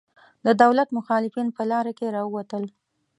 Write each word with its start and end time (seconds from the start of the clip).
د 0.45 0.47
دولت 0.61 0.87
مخالفین 0.97 1.47
په 1.57 1.63
لاره 1.71 1.91
کې 1.97 2.13
راوتل. 2.17 2.63